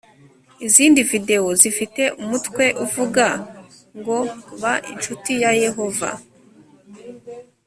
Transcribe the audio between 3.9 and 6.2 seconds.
ngo ba incuti ya yehova